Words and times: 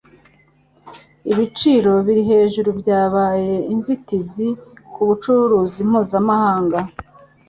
Ibiciro 1.31 1.93
biri 2.05 2.23
hejuru 2.31 2.69
byabaye 2.79 3.53
inzitizi 3.73 4.47
ku 4.93 5.01
bucuruzi 5.07 5.81
mpuzamahanga 5.89 6.79